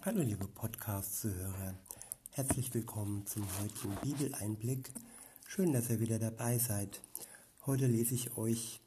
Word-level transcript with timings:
Hallo 0.00 0.20
liebe 0.20 0.48
Podcast-Zuhörer, 0.48 1.74
herzlich 2.30 2.74
willkommen 2.74 3.24
zum 3.24 3.46
heutigen 3.60 3.94
Bibeleinblick. 4.02 4.90
Schön, 5.46 5.72
dass 5.72 5.90
ihr 5.90 6.00
wieder 6.00 6.18
dabei 6.18 6.58
seid. 6.58 7.00
Heute 7.66 7.86
lese 7.86 8.16
ich 8.16 8.36
euch 8.36 8.80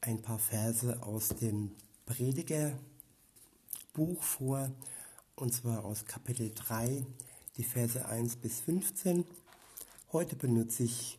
ein 0.00 0.22
paar 0.22 0.38
Verse 0.38 1.02
aus 1.02 1.30
dem 1.30 1.72
Predigerbuch 2.06 2.78
vor, 4.20 4.70
und 5.34 5.52
zwar 5.52 5.84
aus 5.84 6.04
Kapitel 6.04 6.52
3, 6.54 7.04
die 7.56 7.64
Verse 7.64 8.06
1 8.06 8.36
bis 8.36 8.60
15. 8.60 9.24
Heute 10.12 10.36
benutze 10.36 10.84
ich 10.84 11.18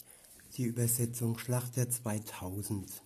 die 0.55 0.63
Übersetzung 0.63 1.37
Schlachter 1.39 1.89
2000. 1.89 3.01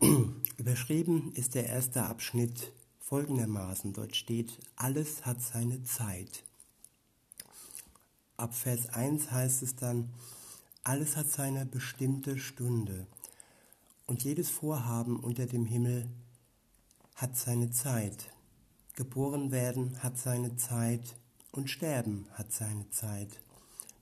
Überschrieben 0.58 1.32
ist 1.34 1.56
der 1.56 1.66
erste 1.66 2.04
Abschnitt 2.04 2.72
folgendermaßen. 3.12 3.92
Dort 3.92 4.16
steht, 4.16 4.58
alles 4.74 5.26
hat 5.26 5.42
seine 5.42 5.82
Zeit. 5.82 6.44
Ab 8.38 8.54
Vers 8.54 8.88
1 8.88 9.30
heißt 9.30 9.62
es 9.62 9.76
dann, 9.76 10.08
alles 10.82 11.18
hat 11.18 11.28
seine 11.28 11.66
bestimmte 11.66 12.38
Stunde. 12.38 13.06
Und 14.06 14.24
jedes 14.24 14.48
Vorhaben 14.48 15.20
unter 15.20 15.44
dem 15.44 15.66
Himmel 15.66 16.08
hat 17.14 17.36
seine 17.36 17.70
Zeit. 17.70 18.30
Geboren 18.94 19.50
werden 19.50 20.02
hat 20.02 20.16
seine 20.16 20.56
Zeit 20.56 21.14
und 21.50 21.68
sterben 21.68 22.26
hat 22.32 22.50
seine 22.50 22.88
Zeit. 22.88 23.42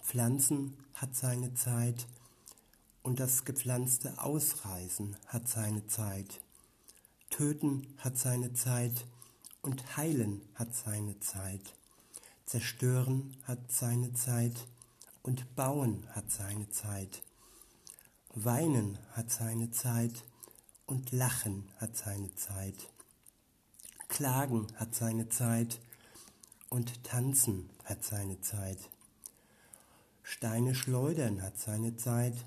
Pflanzen 0.04 0.76
hat 0.94 1.16
seine 1.16 1.52
Zeit 1.54 2.06
und 3.02 3.18
das 3.18 3.44
gepflanzte 3.44 4.22
Ausreißen 4.22 5.16
hat 5.26 5.48
seine 5.48 5.84
Zeit. 5.88 6.40
Töten 7.30 7.86
hat 7.98 8.18
seine 8.18 8.52
Zeit 8.52 9.06
und 9.62 9.96
heilen 9.96 10.42
hat 10.54 10.74
seine 10.74 11.18
Zeit. 11.20 11.74
Zerstören 12.44 13.36
hat 13.44 13.72
seine 13.72 14.12
Zeit 14.12 14.66
und 15.22 15.54
bauen 15.54 16.06
hat 16.10 16.30
seine 16.30 16.68
Zeit. 16.68 17.22
Weinen 18.34 18.98
hat 19.12 19.30
seine 19.30 19.70
Zeit 19.70 20.24
und 20.86 21.12
lachen 21.12 21.68
hat 21.78 21.96
seine 21.96 22.34
Zeit. 22.34 22.90
Klagen 24.08 24.66
hat 24.76 24.94
seine 24.94 25.28
Zeit 25.28 25.80
und 26.68 27.04
tanzen 27.04 27.70
hat 27.84 28.04
seine 28.04 28.40
Zeit. 28.40 28.78
Steine 30.22 30.74
schleudern 30.74 31.42
hat 31.42 31.58
seine 31.58 31.96
Zeit 31.96 32.44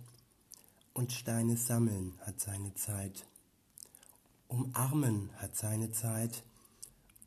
und 0.94 1.12
Steine 1.12 1.58
sammeln 1.58 2.18
hat 2.26 2.40
seine 2.40 2.74
Zeit. 2.76 3.26
Umarmen 4.48 5.30
hat 5.38 5.56
seine 5.56 5.92
Zeit 5.92 6.44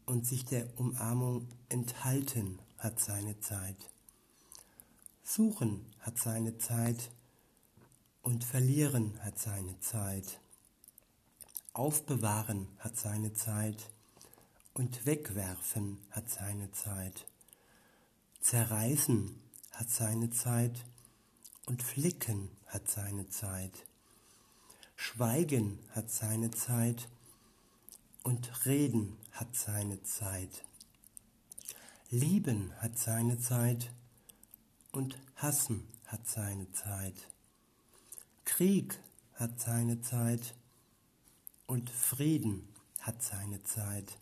und 0.06 0.26
sich 0.26 0.44
der 0.44 0.66
Umarmung 0.78 1.48
enthalten 1.68 2.60
hat 2.78 3.00
seine 3.00 3.40
Zeit. 3.40 3.76
Suchen 5.24 5.84
hat 6.00 6.18
seine 6.18 6.56
Zeit 6.58 7.10
und 8.22 8.44
verlieren 8.44 9.18
hat 9.22 9.38
seine 9.38 9.78
Zeit. 9.80 10.40
Aufbewahren 11.72 12.68
hat 12.78 12.96
seine 12.96 13.34
Zeit 13.34 13.90
und 14.74 15.04
wegwerfen 15.04 15.98
hat 16.10 16.30
seine 16.30 16.70
Zeit. 16.72 17.26
Zerreißen 18.40 19.38
hat 19.72 19.90
seine 19.90 20.30
Zeit 20.30 20.84
und 21.66 21.82
flicken 21.82 22.50
hat 22.66 22.88
seine 22.88 23.28
Zeit. 23.28 23.86
Schweigen 24.96 25.78
hat 25.90 26.10
seine 26.10 26.50
Zeit 26.50 27.08
und 28.22 28.64
Reden 28.64 29.16
hat 29.30 29.54
seine 29.54 30.02
Zeit. 30.02 30.64
Lieben 32.10 32.72
hat 32.78 32.98
seine 32.98 33.38
Zeit 33.38 33.92
und 34.92 35.18
Hassen 35.36 35.86
hat 36.06 36.26
seine 36.26 36.72
Zeit. 36.72 37.14
Krieg 38.46 38.98
hat 39.34 39.60
seine 39.60 40.00
Zeit 40.00 40.54
und 41.66 41.90
Frieden 41.90 42.66
hat 43.00 43.22
seine 43.22 43.62
Zeit. 43.64 44.18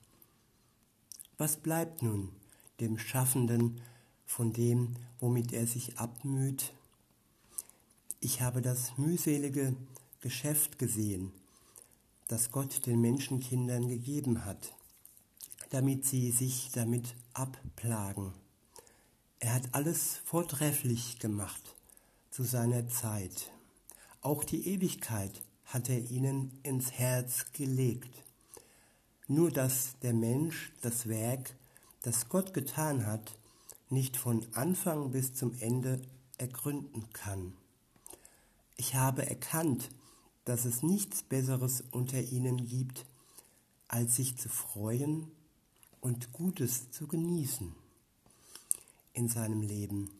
Was 1.39 1.57
bleibt 1.57 2.03
nun 2.03 2.33
dem 2.81 2.99
Schaffenden 2.99 3.81
von 4.27 4.53
dem, 4.53 4.97
womit 5.21 5.53
er 5.53 5.69
sich 5.69 5.99
abmüht? 5.99 6.73
Ich 8.19 8.41
habe 8.41 8.61
das 8.61 8.99
mühselige 8.99 9.77
Geschäft 10.25 10.79
gesehen, 10.79 11.33
das 12.29 12.51
Gott 12.51 12.87
den 12.87 12.99
Menschenkindern 13.03 13.89
gegeben 13.89 14.47
hat, 14.47 14.75
damit 15.69 16.07
sie 16.07 16.31
sich 16.31 16.71
damit 16.73 17.15
abplagen. 17.35 18.33
Er 19.39 19.53
hat 19.53 19.75
alles 19.75 20.23
vortrefflich 20.25 21.19
gemacht 21.19 21.77
zu 22.31 22.43
seiner 22.43 22.89
Zeit. 22.89 23.53
Auch 24.23 24.45
die 24.45 24.67
Ewigkeit 24.67 25.43
hat 25.67 25.91
er 25.91 26.11
ihnen 26.11 26.59
ins 26.63 26.93
Herz 26.93 27.53
gelegt. 27.53 28.25
Nur 29.29 29.51
dass 29.51 29.99
der 30.01 30.15
Mensch 30.15 30.73
das 30.81 31.07
Werk, 31.07 31.55
das 32.01 32.31
Gott 32.31 32.55
getan 32.55 33.05
hat, 33.05 33.37
nicht 33.91 34.17
von 34.17 34.47
Anfang 34.55 35.11
bis 35.11 35.35
zum 35.35 35.53
Ende 35.61 36.01
ergründen 36.39 37.13
kann. 37.13 37.53
Ich 38.77 38.95
habe 38.95 39.29
erkannt, 39.29 39.91
dass 40.45 40.65
es 40.65 40.83
nichts 40.83 41.23
Besseres 41.23 41.83
unter 41.91 42.21
ihnen 42.21 42.67
gibt, 42.67 43.07
als 43.89 44.17
sich 44.17 44.37
zu 44.37 44.49
freuen 44.49 45.31
und 46.01 46.33
Gutes 46.33 46.91
zu 46.91 47.07
genießen 47.07 47.75
in 49.13 49.29
seinem 49.29 49.63
Leben. 49.63 50.11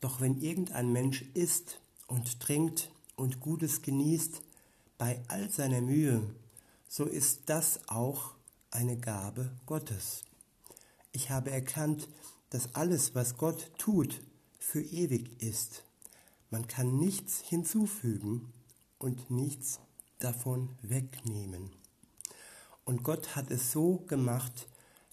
Doch 0.00 0.20
wenn 0.20 0.40
irgendein 0.40 0.92
Mensch 0.92 1.22
isst 1.34 1.80
und 2.06 2.40
trinkt 2.40 2.90
und 3.16 3.40
Gutes 3.40 3.82
genießt, 3.82 4.42
bei 4.98 5.22
all 5.28 5.50
seiner 5.50 5.80
Mühe, 5.80 6.22
so 6.88 7.04
ist 7.04 7.42
das 7.46 7.88
auch 7.88 8.34
eine 8.70 8.98
Gabe 8.98 9.50
Gottes. 9.66 10.24
Ich 11.12 11.30
habe 11.30 11.50
erkannt, 11.50 12.08
dass 12.50 12.74
alles, 12.74 13.14
was 13.14 13.36
Gott 13.36 13.70
tut, 13.78 14.20
für 14.58 14.82
ewig 14.82 15.40
ist. 15.40 15.84
Man 16.50 16.66
kann 16.66 16.98
nichts 16.98 17.40
hinzufügen 17.40 18.52
und 18.98 19.30
nichts 19.30 19.80
davon 20.18 20.70
wegnehmen. 20.82 21.70
Und 22.84 23.02
Gott 23.02 23.36
hat 23.36 23.50
es 23.50 23.72
so 23.72 23.98
gemacht, 24.06 24.66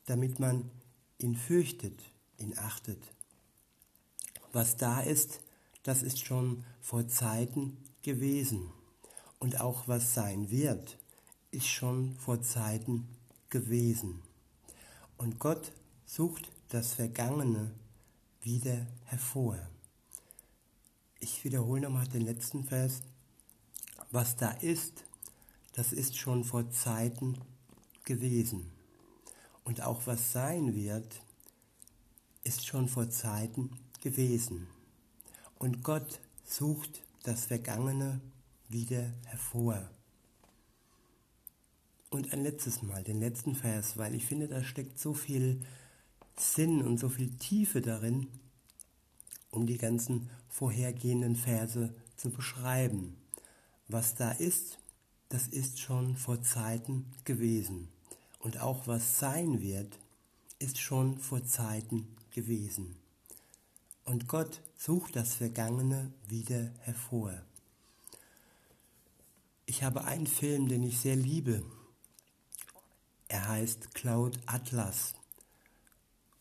damit 0.05 0.39
man 0.39 0.69
ihn 1.17 1.35
fürchtet, 1.35 2.01
ihn 2.37 2.57
achtet. 2.57 3.03
Was 4.51 4.77
da 4.77 5.01
ist, 5.01 5.41
das 5.83 6.01
ist 6.01 6.25
schon 6.25 6.63
vor 6.81 7.07
Zeiten 7.07 7.77
gewesen. 8.01 8.71
Und 9.39 9.59
auch 9.59 9.87
was 9.87 10.13
sein 10.13 10.49
wird, 10.49 10.97
ist 11.51 11.67
schon 11.67 12.15
vor 12.15 12.41
Zeiten 12.41 13.07
gewesen. 13.49 14.21
Und 15.17 15.39
Gott 15.39 15.71
sucht 16.05 16.49
das 16.69 16.93
Vergangene 16.93 17.71
wieder 18.41 18.87
hervor. 19.03 19.57
Ich 21.19 21.43
wiederhole 21.43 21.81
nochmal 21.81 22.07
den 22.07 22.21
letzten 22.21 22.63
Vers 22.63 23.01
was 24.15 24.37
da 24.37 24.51
ist, 24.51 25.03
das 25.73 25.91
ist 25.91 26.17
schon 26.17 26.45
vor 26.45 26.71
Zeiten 26.71 27.37
gewesen. 28.05 28.71
Und 29.65 29.81
auch 29.81 30.07
was 30.07 30.31
sein 30.31 30.73
wird, 30.73 31.21
ist 32.43 32.65
schon 32.65 32.87
vor 32.87 33.09
Zeiten 33.09 33.71
gewesen. 34.01 34.67
Und 35.59 35.83
Gott 35.83 36.21
sucht 36.45 37.03
das 37.23 37.47
Vergangene 37.47 38.21
wieder 38.69 39.11
hervor. 39.25 39.89
Und 42.09 42.31
ein 42.31 42.41
letztes 42.41 42.81
Mal, 42.83 43.03
den 43.03 43.19
letzten 43.19 43.53
Vers, 43.53 43.97
weil 43.97 44.15
ich 44.15 44.25
finde, 44.25 44.47
da 44.47 44.63
steckt 44.63 44.97
so 44.97 45.13
viel 45.13 45.61
Sinn 46.37 46.81
und 46.83 46.99
so 46.99 47.09
viel 47.09 47.35
Tiefe 47.35 47.81
darin, 47.81 48.27
um 49.49 49.67
die 49.67 49.77
ganzen 49.77 50.29
vorhergehenden 50.47 51.35
Verse 51.35 51.93
zu 52.15 52.29
beschreiben. 52.29 53.17
Was 53.87 54.15
da 54.15 54.31
ist, 54.31 54.79
das 55.29 55.47
ist 55.47 55.79
schon 55.79 56.17
vor 56.17 56.41
Zeiten 56.41 57.05
gewesen. 57.23 57.87
Und 58.39 58.59
auch 58.59 58.87
was 58.87 59.19
sein 59.19 59.61
wird, 59.61 59.99
ist 60.57 60.79
schon 60.79 61.19
vor 61.19 61.43
Zeiten 61.43 62.07
gewesen. 62.31 62.95
Und 64.03 64.27
Gott 64.27 64.61
sucht 64.75 65.15
das 65.15 65.35
Vergangene 65.35 66.11
wieder 66.27 66.71
hervor. 66.79 67.33
Ich 69.67 69.83
habe 69.83 70.03
einen 70.05 70.27
Film, 70.27 70.67
den 70.67 70.81
ich 70.81 70.99
sehr 70.99 71.15
liebe. 71.15 71.63
Er 73.27 73.47
heißt 73.47 73.93
Cloud 73.93 74.39
Atlas. 74.47 75.13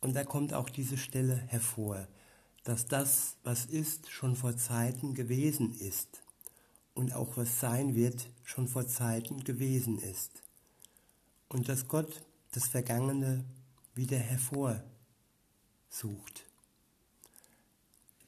Und 0.01 0.15
da 0.15 0.25
kommt 0.25 0.55
auch 0.55 0.71
diese 0.71 0.97
Stelle 0.97 1.37
hervor, 1.37 2.09
dass 2.65 2.87
das, 2.87 3.37
was 3.45 3.67
ist, 3.67 4.11
schon 4.11 4.35
vor 4.35 4.57
Zeiten 4.57 5.15
gewesen 5.15 5.75
ist 5.75 6.24
und 6.95 7.15
auch 7.15 7.37
was 7.37 7.61
sein 7.61 7.95
wird, 7.95 8.29
schon 8.45 8.69
vor 8.69 8.87
Zeiten 8.87 9.45
gewesen 9.45 9.99
ist. 9.99 10.43
Und 11.49 11.69
dass 11.69 11.89
Gott 11.89 12.25
das 12.53 12.67
Vergangene 12.67 13.45
wieder 13.95 14.19
hervorsucht. 14.19 14.85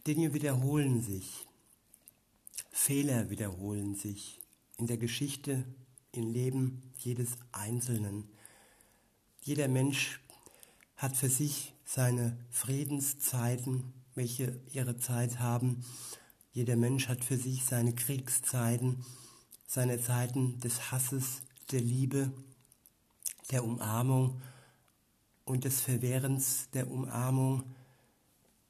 Dinge 0.07 0.35
wiederholen 0.35 1.03
sich, 1.03 1.47
Fehler 2.71 3.31
wiederholen 3.31 3.95
sich 3.95 4.41
in 4.77 4.87
der 4.87 4.99
Geschichte, 4.99 5.65
im 6.13 6.33
Leben 6.33 6.83
jedes 6.99 7.31
Einzelnen. 7.53 8.29
Jeder 9.41 9.69
Mensch 9.69 10.21
hat 10.97 11.17
für 11.17 11.29
sich 11.29 11.73
seine 11.85 12.37
Friedenszeiten, 12.51 13.93
welche 14.15 14.61
ihre 14.73 14.97
Zeit 14.99 15.39
haben. 15.39 15.85
Jeder 16.57 16.77
Mensch 16.77 17.09
hat 17.09 17.23
für 17.23 17.37
sich 17.37 17.67
seine 17.67 17.95
Kriegszeiten, 17.95 19.05
seine 19.67 20.01
Zeiten 20.01 20.59
des 20.61 20.91
Hasses, 20.91 21.43
der 21.71 21.83
Liebe, 21.83 22.33
der 23.51 23.63
Umarmung 23.63 24.41
und 25.45 25.65
des 25.65 25.83
Verwehrens 25.83 26.71
der 26.73 26.91
Umarmung, 26.91 27.63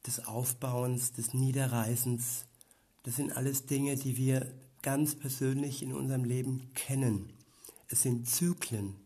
des 0.05 0.27
Aufbauens, 0.27 1.12
des 1.12 1.33
Niederreißens. 1.33 2.47
Das 3.05 3.15
sind 3.15 3.37
alles 3.37 3.67
Dinge, 3.67 3.94
die 3.94 4.17
wir 4.17 4.53
ganz 4.83 5.15
persönlich 5.15 5.81
in 5.81 5.93
unserem 5.93 6.25
Leben 6.25 6.73
kennen. 6.75 7.33
Es 7.87 8.03
sind 8.03 8.29
Zyklen, 8.29 8.97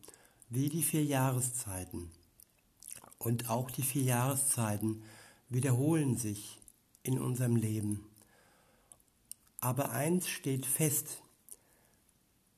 wie 0.49 0.71
die 0.71 0.83
vier 0.83 1.05
Jahreszeiten. 1.05 2.11
Und 3.19 3.51
auch 3.51 3.71
die 3.71 3.83
vier 3.83 4.05
Jahreszeiten 4.05 5.03
wiederholen 5.51 6.17
sich 6.17 6.59
in 7.03 7.19
unserem 7.19 7.57
Leben. 7.57 8.07
Aber 9.61 9.91
eins 9.91 10.29
steht 10.29 10.65
fest, 10.65 11.23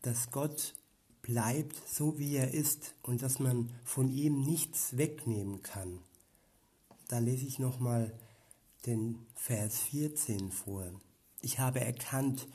dass 0.02 0.30
Gott 0.30 0.74
bleibt 1.22 1.76
so, 1.88 2.18
wie 2.18 2.36
er 2.36 2.52
ist 2.52 2.94
und 3.02 3.22
dass 3.22 3.38
man 3.38 3.70
von 3.84 4.10
ihm 4.10 4.42
nichts 4.42 4.96
wegnehmen 4.96 5.62
kann. 5.62 6.00
Da 7.08 7.18
lese 7.18 7.46
ich 7.46 7.58
nochmal 7.58 8.12
den 8.86 9.26
Vers 9.34 9.78
14 9.80 10.50
vor. 10.50 10.90
Ich 11.40 11.58
habe 11.58 11.80
erkannt, 11.80 12.48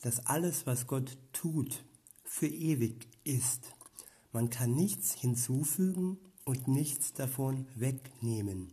dass 0.00 0.26
alles, 0.26 0.66
was 0.66 0.86
Gott 0.86 1.16
tut, 1.32 1.84
für 2.24 2.46
ewig 2.48 3.08
ist. 3.24 3.74
Man 4.32 4.50
kann 4.50 4.74
nichts 4.74 5.12
hinzufügen 5.14 6.18
und 6.44 6.68
nichts 6.68 7.12
davon 7.12 7.66
wegnehmen. 7.74 8.72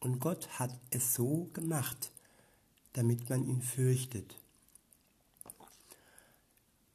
Und 0.00 0.20
Gott 0.20 0.48
hat 0.58 0.78
es 0.90 1.14
so 1.14 1.50
gemacht, 1.52 2.12
damit 2.94 3.28
man 3.28 3.46
ihn 3.46 3.62
fürchtet. 3.62 4.40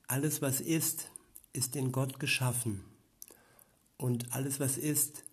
Alles, 0.08 0.42
was 0.42 0.62
ist, 0.62 1.10
ist 1.54 1.76
in 1.76 1.92
Gott 1.92 2.20
geschaffen. 2.20 2.84
Und 3.98 4.34
alles, 4.34 4.60
was 4.60 4.78
ist, 4.78 5.24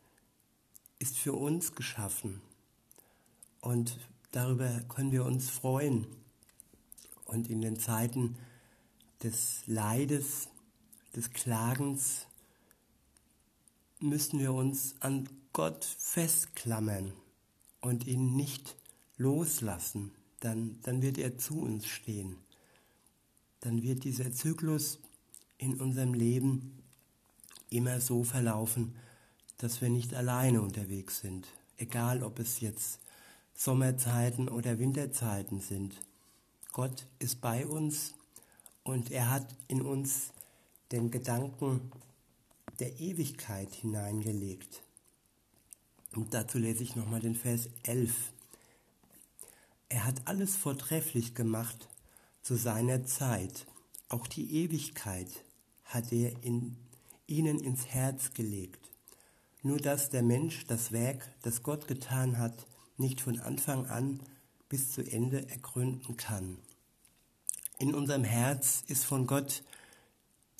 ist 0.98 1.18
für 1.18 1.34
uns 1.34 1.74
geschaffen. 1.74 2.40
Und 3.60 3.98
darüber 4.30 4.80
können 4.88 5.12
wir 5.12 5.24
uns 5.24 5.50
freuen. 5.50 6.06
Und 7.24 7.50
in 7.50 7.60
den 7.60 7.78
Zeiten 7.78 8.36
des 9.22 9.62
Leides, 9.66 10.48
des 11.14 11.30
Klagens, 11.30 12.26
müssen 14.00 14.38
wir 14.40 14.52
uns 14.52 14.94
an 15.00 15.28
Gott 15.52 15.84
festklammern 15.84 17.12
und 17.80 18.06
ihn 18.06 18.36
nicht 18.36 18.76
loslassen. 19.16 20.12
Dann, 20.40 20.80
dann 20.82 21.02
wird 21.02 21.18
er 21.18 21.38
zu 21.38 21.60
uns 21.60 21.86
stehen. 21.86 22.36
Dann 23.62 23.82
wird 23.82 24.04
dieser 24.04 24.32
Zyklus 24.32 24.98
in 25.56 25.80
unserem 25.80 26.14
Leben 26.14 26.82
immer 27.70 28.00
so 28.00 28.24
verlaufen, 28.24 28.94
dass 29.56 29.80
wir 29.80 29.88
nicht 29.88 30.14
alleine 30.14 30.60
unterwegs 30.60 31.20
sind. 31.20 31.46
Egal, 31.76 32.24
ob 32.24 32.40
es 32.40 32.60
jetzt 32.60 32.98
Sommerzeiten 33.54 34.48
oder 34.48 34.80
Winterzeiten 34.80 35.60
sind. 35.60 35.94
Gott 36.72 37.06
ist 37.20 37.40
bei 37.40 37.64
uns 37.64 38.14
und 38.82 39.12
er 39.12 39.30
hat 39.30 39.54
in 39.68 39.80
uns 39.82 40.32
den 40.90 41.12
Gedanken 41.12 41.92
der 42.80 42.98
Ewigkeit 42.98 43.72
hineingelegt. 43.72 44.82
Und 46.16 46.34
dazu 46.34 46.58
lese 46.58 46.82
ich 46.82 46.96
nochmal 46.96 47.20
den 47.20 47.36
Vers 47.36 47.68
11. 47.84 48.32
Er 49.88 50.04
hat 50.04 50.22
alles 50.26 50.56
vortrefflich 50.56 51.36
gemacht 51.36 51.88
zu 52.42 52.56
seiner 52.56 53.04
Zeit. 53.06 53.66
Auch 54.08 54.26
die 54.26 54.62
Ewigkeit 54.62 55.28
hat 55.84 56.12
er 56.12 56.42
in 56.42 56.76
ihnen 57.26 57.60
ins 57.60 57.86
Herz 57.86 58.34
gelegt. 58.34 58.90
Nur 59.62 59.78
dass 59.78 60.10
der 60.10 60.22
Mensch 60.22 60.66
das 60.66 60.92
Werk, 60.92 61.32
das 61.42 61.62
Gott 61.62 61.86
getan 61.86 62.38
hat, 62.38 62.66
nicht 62.96 63.20
von 63.20 63.38
Anfang 63.38 63.86
an 63.86 64.20
bis 64.68 64.90
zu 64.90 65.02
Ende 65.02 65.48
ergründen 65.48 66.16
kann. 66.16 66.58
In 67.78 67.94
unserem 67.94 68.24
Herz 68.24 68.82
ist 68.88 69.04
von 69.04 69.26
Gott 69.26 69.62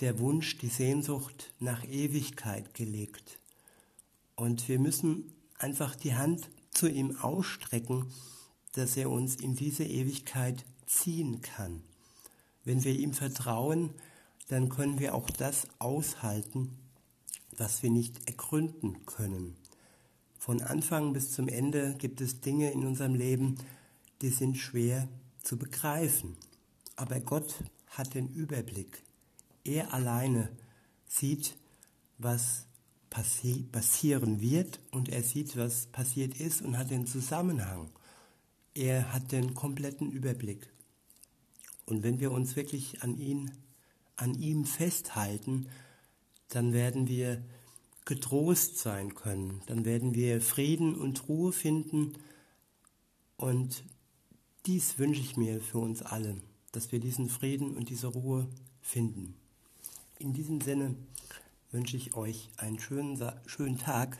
der 0.00 0.18
Wunsch, 0.18 0.58
die 0.58 0.68
Sehnsucht 0.68 1.52
nach 1.60 1.84
Ewigkeit 1.84 2.74
gelegt. 2.74 3.38
Und 4.34 4.68
wir 4.68 4.78
müssen 4.78 5.32
einfach 5.58 5.94
die 5.94 6.14
Hand 6.14 6.48
zu 6.70 6.88
ihm 6.88 7.16
ausstrecken, 7.16 8.12
dass 8.72 8.96
er 8.96 9.10
uns 9.10 9.36
in 9.36 9.54
diese 9.54 9.84
Ewigkeit 9.84 10.64
ziehen 10.92 11.40
kann. 11.40 11.82
Wenn 12.64 12.84
wir 12.84 12.92
ihm 12.98 13.12
vertrauen, 13.12 13.90
dann 14.48 14.68
können 14.68 14.98
wir 14.98 15.14
auch 15.14 15.30
das 15.30 15.66
aushalten, 15.78 16.76
was 17.56 17.82
wir 17.82 17.90
nicht 17.90 18.28
ergründen 18.28 19.04
können. 19.06 19.56
Von 20.38 20.60
Anfang 20.60 21.12
bis 21.12 21.32
zum 21.32 21.48
Ende 21.48 21.94
gibt 21.98 22.20
es 22.20 22.40
Dinge 22.40 22.70
in 22.70 22.84
unserem 22.84 23.14
Leben, 23.14 23.56
die 24.20 24.30
sind 24.30 24.56
schwer 24.58 25.08
zu 25.42 25.56
begreifen. 25.56 26.36
Aber 26.96 27.20
Gott 27.20 27.54
hat 27.88 28.14
den 28.14 28.28
Überblick. 28.28 29.02
Er 29.64 29.92
alleine 29.94 30.50
sieht, 31.06 31.56
was 32.18 32.66
passi 33.10 33.66
passieren 33.70 34.40
wird 34.40 34.80
und 34.90 35.08
er 35.08 35.22
sieht, 35.22 35.56
was 35.56 35.86
passiert 35.86 36.40
ist 36.40 36.62
und 36.62 36.78
hat 36.78 36.90
den 36.90 37.06
Zusammenhang. 37.06 37.90
Er 38.74 39.12
hat 39.12 39.32
den 39.32 39.54
kompletten 39.54 40.10
Überblick. 40.10 40.71
Und 41.92 42.02
wenn 42.02 42.20
wir 42.20 42.32
uns 42.32 42.56
wirklich 42.56 43.02
an 43.02 43.18
ihn 43.18 43.50
an 44.16 44.34
ihm 44.34 44.64
festhalten, 44.64 45.66
dann 46.48 46.72
werden 46.72 47.06
wir 47.06 47.42
getrost 48.06 48.78
sein 48.78 49.14
können, 49.14 49.60
dann 49.66 49.84
werden 49.84 50.14
wir 50.14 50.40
Frieden 50.40 50.94
und 50.94 51.28
Ruhe 51.28 51.52
finden 51.52 52.14
und 53.36 53.84
dies 54.64 54.98
wünsche 54.98 55.20
ich 55.20 55.36
mir 55.36 55.60
für 55.60 55.78
uns 55.78 56.02
alle, 56.02 56.36
dass 56.72 56.92
wir 56.92 56.98
diesen 56.98 57.28
Frieden 57.28 57.76
und 57.76 57.90
diese 57.90 58.06
Ruhe 58.06 58.48
finden. 58.80 59.34
In 60.18 60.32
diesem 60.32 60.60
Sinne 60.60 60.94
wünsche 61.72 61.96
ich 61.96 62.14
euch 62.14 62.48
einen 62.56 62.78
schönen, 62.78 63.20
schönen 63.46 63.78
Tag. 63.78 64.18